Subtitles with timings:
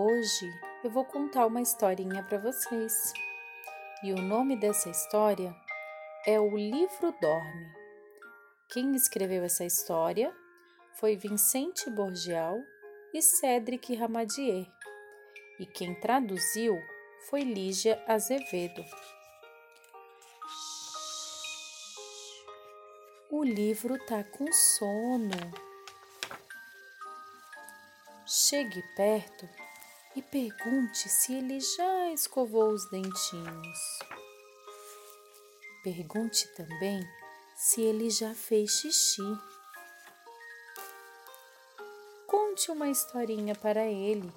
[0.00, 0.48] Hoje
[0.84, 3.12] eu vou contar uma historinha para vocês.
[4.04, 5.52] E o nome dessa história
[6.24, 7.66] é O Livro Dorme.
[8.68, 10.32] Quem escreveu essa história
[11.00, 12.56] foi Vicente Borgial
[13.12, 14.68] e Cédric Ramadier.
[15.58, 16.80] E quem traduziu
[17.28, 18.84] foi Lígia Azevedo.
[23.32, 25.30] O livro tá com sono.
[28.24, 29.48] Chegue perto
[30.18, 33.78] e pergunte se ele já escovou os dentinhos.
[35.84, 37.00] Pergunte também
[37.54, 39.22] se ele já fez xixi.
[42.26, 44.32] Conte uma historinha para ele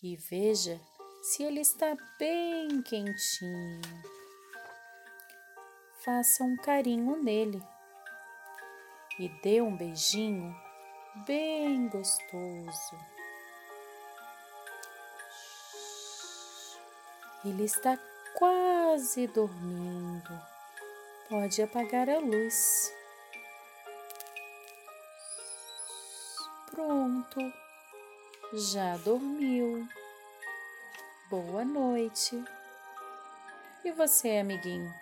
[0.00, 0.80] e veja
[1.22, 3.82] se ele está bem quentinho.
[6.04, 7.60] Faça um carinho nele
[9.18, 10.54] e dê um beijinho
[11.26, 13.19] bem gostoso.
[17.44, 17.98] Ele está
[18.34, 20.42] quase dormindo.
[21.28, 22.92] Pode apagar a luz.
[26.70, 27.40] Pronto,
[28.52, 29.88] já dormiu.
[31.30, 32.44] Boa noite.
[33.84, 34.92] E você, amiguinho?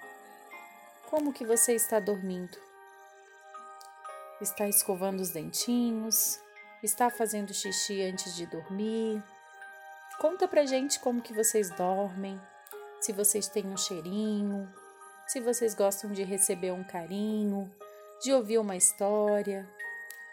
[1.11, 2.56] Como que você está dormindo?
[4.41, 6.39] Está escovando os dentinhos?
[6.83, 9.20] Está fazendo xixi antes de dormir?
[10.19, 12.41] Conta pra gente como que vocês dormem,
[13.00, 14.69] se vocês têm um cheirinho,
[15.28, 17.72] se vocês gostam de receber um carinho,
[18.20, 19.69] de ouvir uma história.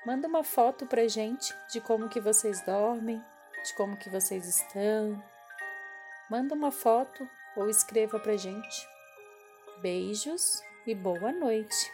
[0.04, 3.24] Manda uma foto pra gente de como que vocês dormem,
[3.64, 5.24] de como que vocês estão.
[6.32, 8.88] Manda uma foto ou escreva pra gente.
[9.82, 11.92] Beijos e boa noite.